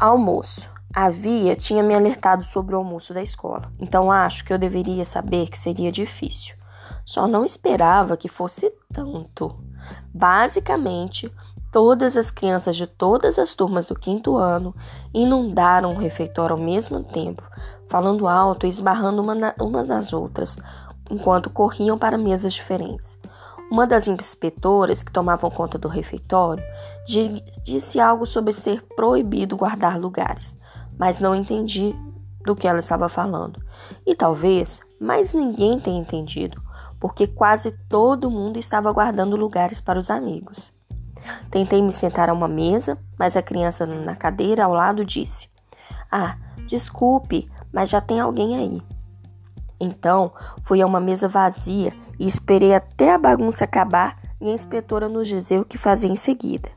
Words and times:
Almoço. 0.00 0.70
A 0.94 1.10
Via 1.10 1.56
tinha 1.56 1.82
me 1.82 1.92
alertado 1.92 2.44
sobre 2.44 2.72
o 2.72 2.78
almoço 2.78 3.12
da 3.12 3.20
escola, 3.20 3.62
então 3.80 4.12
acho 4.12 4.44
que 4.44 4.52
eu 4.52 4.58
deveria 4.58 5.04
saber 5.04 5.48
que 5.48 5.58
seria 5.58 5.90
difícil. 5.90 6.54
Só 7.04 7.26
não 7.26 7.44
esperava 7.44 8.16
que 8.16 8.28
fosse 8.28 8.72
tanto. 8.92 9.58
Basicamente, 10.14 11.32
todas 11.72 12.16
as 12.16 12.30
crianças 12.30 12.76
de 12.76 12.86
todas 12.86 13.40
as 13.40 13.52
turmas 13.54 13.88
do 13.88 13.98
quinto 13.98 14.36
ano 14.36 14.72
inundaram 15.12 15.92
o 15.92 15.98
refeitório 15.98 16.54
ao 16.54 16.62
mesmo 16.62 17.02
tempo, 17.02 17.42
falando 17.88 18.28
alto 18.28 18.66
e 18.66 18.68
esbarrando 18.68 19.20
uma, 19.20 19.34
na, 19.34 19.52
uma 19.60 19.82
nas 19.82 20.12
outras, 20.12 20.60
enquanto 21.10 21.50
corriam 21.50 21.98
para 21.98 22.16
mesas 22.16 22.54
diferentes. 22.54 23.18
Uma 23.70 23.86
das 23.86 24.08
inspetoras 24.08 25.02
que 25.02 25.12
tomavam 25.12 25.50
conta 25.50 25.76
do 25.78 25.88
refeitório 25.88 26.64
disse 27.62 28.00
algo 28.00 28.24
sobre 28.24 28.52
ser 28.54 28.82
proibido 28.96 29.56
guardar 29.56 30.00
lugares, 30.00 30.58
mas 30.98 31.20
não 31.20 31.34
entendi 31.34 31.94
do 32.44 32.56
que 32.56 32.66
ela 32.66 32.78
estava 32.78 33.10
falando. 33.10 33.62
E 34.06 34.14
talvez 34.14 34.80
mais 34.98 35.34
ninguém 35.34 35.78
tenha 35.78 36.00
entendido, 36.00 36.62
porque 36.98 37.26
quase 37.26 37.72
todo 37.88 38.30
mundo 38.30 38.58
estava 38.58 38.90
guardando 38.90 39.36
lugares 39.36 39.82
para 39.82 39.98
os 39.98 40.10
amigos. 40.10 40.72
Tentei 41.50 41.82
me 41.82 41.92
sentar 41.92 42.30
a 42.30 42.32
uma 42.32 42.48
mesa, 42.48 42.98
mas 43.18 43.36
a 43.36 43.42
criança 43.42 43.84
na 43.84 44.16
cadeira 44.16 44.64
ao 44.64 44.72
lado 44.72 45.04
disse: 45.04 45.48
Ah, 46.10 46.36
desculpe, 46.66 47.50
mas 47.70 47.90
já 47.90 48.00
tem 48.00 48.18
alguém 48.18 48.56
aí. 48.56 48.82
Então 49.78 50.32
fui 50.62 50.80
a 50.80 50.86
uma 50.86 51.00
mesa 51.00 51.28
vazia 51.28 51.92
e 52.18 52.26
esperei 52.26 52.74
até 52.74 53.12
a 53.12 53.18
bagunça 53.18 53.64
acabar 53.64 54.18
e 54.40 54.50
a 54.50 54.54
inspetora 54.54 55.08
nos 55.08 55.28
dizer 55.28 55.60
o 55.60 55.64
que 55.64 55.78
fazer 55.78 56.08
em 56.08 56.16
seguida. 56.16 56.68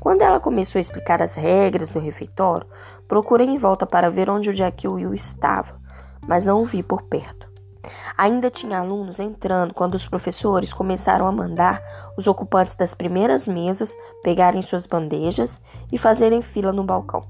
Quando 0.00 0.22
ela 0.22 0.40
começou 0.40 0.78
a 0.78 0.80
explicar 0.80 1.20
as 1.20 1.34
regras 1.34 1.90
do 1.90 1.98
refeitório, 1.98 2.66
procurei 3.06 3.46
em 3.46 3.58
volta 3.58 3.86
para 3.86 4.10
ver 4.10 4.30
onde 4.30 4.48
o 4.48 4.54
Jack 4.54 4.88
Will 4.88 5.12
estava, 5.12 5.78
mas 6.26 6.46
não 6.46 6.62
o 6.62 6.64
vi 6.66 6.82
por 6.82 7.02
perto. 7.02 7.50
Ainda 8.16 8.50
tinha 8.50 8.78
alunos 8.78 9.20
entrando 9.20 9.74
quando 9.74 9.94
os 9.94 10.06
professores 10.06 10.72
começaram 10.72 11.26
a 11.26 11.32
mandar 11.32 11.82
os 12.16 12.26
ocupantes 12.26 12.76
das 12.76 12.94
primeiras 12.94 13.46
mesas 13.46 13.96
pegarem 14.22 14.62
suas 14.62 14.86
bandejas 14.86 15.60
e 15.90 15.98
fazerem 15.98 16.42
fila 16.42 16.72
no 16.72 16.84
balcão. 16.84 17.22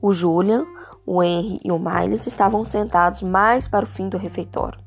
O 0.00 0.12
Julian, 0.12 0.64
o 1.06 1.22
Henry 1.22 1.60
e 1.64 1.72
o 1.72 1.78
Miles 1.78 2.26
estavam 2.26 2.64
sentados 2.64 3.22
mais 3.22 3.66
para 3.66 3.84
o 3.84 3.88
fim 3.88 4.08
do 4.08 4.18
refeitório. 4.18 4.85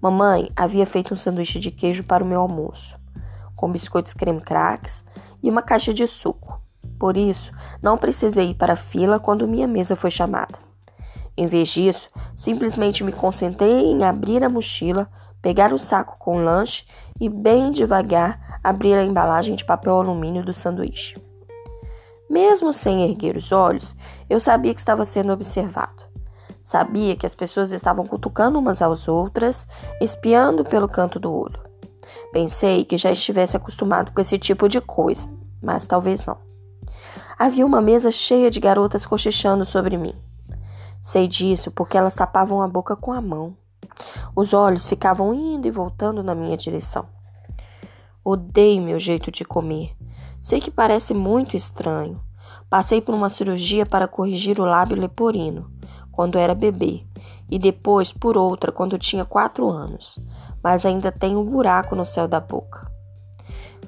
Mamãe 0.00 0.50
havia 0.56 0.86
feito 0.86 1.12
um 1.12 1.16
sanduíche 1.16 1.58
de 1.58 1.70
queijo 1.70 2.02
para 2.02 2.24
o 2.24 2.26
meu 2.26 2.40
almoço, 2.40 2.98
com 3.54 3.70
biscoitos 3.70 4.14
creme 4.14 4.40
craques 4.40 5.04
e 5.42 5.50
uma 5.50 5.60
caixa 5.60 5.92
de 5.92 6.06
suco. 6.06 6.58
Por 6.98 7.18
isso, 7.18 7.52
não 7.82 7.98
precisei 7.98 8.50
ir 8.50 8.54
para 8.54 8.72
a 8.72 8.76
fila 8.76 9.20
quando 9.20 9.46
minha 9.46 9.68
mesa 9.68 9.94
foi 9.94 10.10
chamada. 10.10 10.58
Em 11.36 11.46
vez 11.46 11.68
disso, 11.68 12.08
simplesmente 12.34 13.04
me 13.04 13.12
concentrei 13.12 13.90
em 13.90 14.02
abrir 14.02 14.42
a 14.42 14.48
mochila, 14.48 15.06
pegar 15.42 15.72
o 15.72 15.78
saco 15.78 16.16
com 16.18 16.36
o 16.36 16.42
lanche 16.42 16.84
e, 17.20 17.28
bem 17.28 17.70
devagar, 17.70 18.58
abrir 18.64 18.94
a 18.94 19.04
embalagem 19.04 19.54
de 19.54 19.64
papel 19.64 19.96
alumínio 19.96 20.44
do 20.44 20.54
sanduíche. 20.54 21.14
Mesmo 22.28 22.72
sem 22.72 23.02
erguer 23.02 23.36
os 23.36 23.52
olhos, 23.52 23.96
eu 24.28 24.40
sabia 24.40 24.72
que 24.72 24.80
estava 24.80 25.04
sendo 25.04 25.32
observado. 25.32 26.09
Sabia 26.70 27.16
que 27.16 27.26
as 27.26 27.34
pessoas 27.34 27.72
estavam 27.72 28.06
cutucando 28.06 28.56
umas 28.56 28.80
às 28.80 29.08
outras, 29.08 29.66
espiando 30.00 30.64
pelo 30.64 30.88
canto 30.88 31.18
do 31.18 31.32
olho. 31.32 31.58
Pensei 32.32 32.84
que 32.84 32.96
já 32.96 33.10
estivesse 33.10 33.56
acostumado 33.56 34.12
com 34.12 34.20
esse 34.20 34.38
tipo 34.38 34.68
de 34.68 34.80
coisa, 34.80 35.28
mas 35.60 35.84
talvez 35.84 36.24
não. 36.24 36.38
Havia 37.36 37.66
uma 37.66 37.80
mesa 37.80 38.12
cheia 38.12 38.48
de 38.52 38.60
garotas 38.60 39.04
cochichando 39.04 39.66
sobre 39.66 39.96
mim. 39.96 40.14
Sei 41.02 41.26
disso 41.26 41.72
porque 41.72 41.98
elas 41.98 42.14
tapavam 42.14 42.62
a 42.62 42.68
boca 42.68 42.94
com 42.94 43.12
a 43.12 43.20
mão. 43.20 43.56
Os 44.36 44.54
olhos 44.54 44.86
ficavam 44.86 45.34
indo 45.34 45.66
e 45.66 45.72
voltando 45.72 46.22
na 46.22 46.36
minha 46.36 46.56
direção. 46.56 47.04
Odeio 48.24 48.80
meu 48.80 49.00
jeito 49.00 49.32
de 49.32 49.44
comer. 49.44 49.90
Sei 50.40 50.60
que 50.60 50.70
parece 50.70 51.14
muito 51.14 51.56
estranho. 51.56 52.20
Passei 52.70 53.00
por 53.00 53.12
uma 53.12 53.28
cirurgia 53.28 53.84
para 53.84 54.06
corrigir 54.06 54.60
o 54.60 54.64
lábio 54.64 54.96
leporino, 54.96 55.68
quando 56.20 56.36
era 56.36 56.54
bebê, 56.54 57.02
e 57.50 57.58
depois 57.58 58.12
por 58.12 58.36
outra 58.36 58.70
quando 58.70 58.98
tinha 58.98 59.24
quatro 59.24 59.70
anos, 59.70 60.18
mas 60.62 60.84
ainda 60.84 61.10
tenho 61.10 61.40
um 61.40 61.44
buraco 61.46 61.96
no 61.96 62.04
céu 62.04 62.28
da 62.28 62.38
boca. 62.38 62.92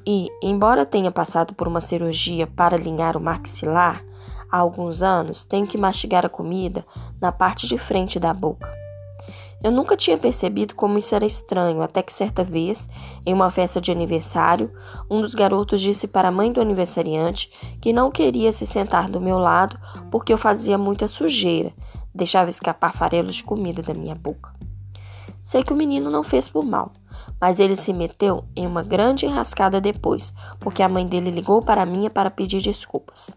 E, 0.07 0.31
embora 0.43 0.87
tenha 0.87 1.13
passado 1.13 1.53
por 1.53 1.69
uma 1.69 1.83
cirurgia 1.83 2.47
para 2.47 2.75
alinhar 2.75 3.19
o 3.19 3.21
maxilar, 3.21 4.03
há 4.51 4.57
alguns 4.57 5.03
anos 5.03 5.45
tenho 5.45 5.67
que 5.67 5.77
mastigar 5.77 6.25
a 6.25 6.31
comida 6.31 6.87
na 7.21 7.31
parte 7.31 7.67
de 7.67 7.77
frente 7.77 8.19
da 8.19 8.33
boca. 8.33 8.73
Eu 9.63 9.71
nunca 9.71 9.97
tinha 9.97 10.19
percebido 10.19 10.75
como 10.75 10.99
isso 10.99 11.15
era 11.15 11.27
estranho, 11.27 11.83
até 11.83 12.03
que 12.03 12.13
certa 12.13 12.43
vez, 12.43 12.89
em 13.27 13.33
uma 13.33 13.51
festa 13.51 13.79
de 13.79 13.93
aniversário, 13.93 14.73
um 15.09 15.21
dos 15.21 15.35
garotos 15.35 15.81
disse 15.81 16.09
para 16.09 16.29
a 16.29 16.33
mãe 16.33 16.51
do 16.51 16.61
aniversariante 16.61 17.49
que 17.81 17.93
não 17.93 18.11
queria 18.11 18.51
se 18.51 18.67
sentar 18.67 19.09
do 19.09 19.21
meu 19.21 19.39
lado 19.39 19.79
porque 20.11 20.33
eu 20.33 20.39
fazia 20.39 20.77
muita 20.77 21.07
sujeira, 21.07 21.73
deixava 22.15 22.51
escapar 22.51 22.93
farelos 22.95 23.37
de 23.37 23.45
comida 23.45 23.83
da 23.83 23.95
minha 23.95 24.15
boca. 24.15 24.53
Sei 25.43 25.65
que 25.65 25.73
o 25.73 25.77
menino 25.77 26.11
não 26.11 26.23
fez 26.23 26.49
por 26.49 26.65
mal, 26.65 26.91
mas 27.41 27.59
ele 27.59 27.75
se 27.75 27.93
meteu 27.93 28.45
em 28.55 28.67
uma 28.67 28.83
grande 28.83 29.27
enrascada 29.27 29.81
depois, 29.81 30.33
porque 30.61 30.83
a 30.83 30.89
mãe 30.89 31.07
dele 31.07 31.31
ligou 31.31 31.61
para 31.61 31.85
mim 31.85 32.09
para 32.09 32.31
pedir 32.31 32.61
desculpas. 32.61 33.35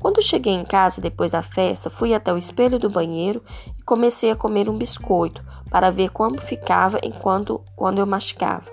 Quando 0.00 0.20
cheguei 0.20 0.52
em 0.52 0.64
casa 0.64 1.00
depois 1.00 1.32
da 1.32 1.42
festa, 1.42 1.88
fui 1.88 2.12
até 2.12 2.32
o 2.32 2.36
espelho 2.36 2.78
do 2.78 2.90
banheiro 2.90 3.42
e 3.78 3.82
comecei 3.84 4.30
a 4.30 4.36
comer 4.36 4.68
um 4.68 4.76
biscoito 4.76 5.42
para 5.70 5.90
ver 5.90 6.10
como 6.10 6.40
ficava 6.40 6.98
enquanto 7.02 7.62
quando 7.74 8.00
eu 8.00 8.06
mastigava. 8.06 8.70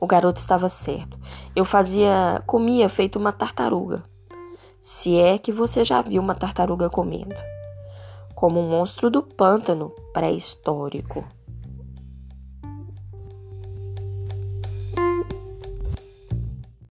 O 0.00 0.06
garoto 0.06 0.40
estava 0.40 0.68
certo. 0.68 1.16
Eu 1.54 1.64
fazia, 1.64 2.42
comia 2.46 2.88
feito 2.88 3.18
uma 3.18 3.32
tartaruga. 3.32 4.02
Se 4.80 5.16
é 5.16 5.38
que 5.38 5.52
você 5.52 5.84
já 5.84 6.02
viu 6.02 6.20
uma 6.20 6.34
tartaruga 6.34 6.90
comendo. 6.90 7.36
Como 8.34 8.60
um 8.60 8.68
monstro 8.68 9.10
do 9.10 9.22
pântano 9.22 9.92
pré-histórico. 10.12 11.24